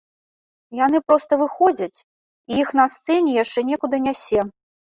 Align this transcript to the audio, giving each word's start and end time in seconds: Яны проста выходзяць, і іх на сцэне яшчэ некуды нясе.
Яны 0.85 1.01
проста 1.09 1.33
выходзяць, 1.41 1.99
і 2.01 2.53
іх 2.65 2.73
на 2.83 2.89
сцэне 2.97 3.31
яшчэ 3.43 3.59
некуды 3.73 3.97
нясе. 4.09 4.39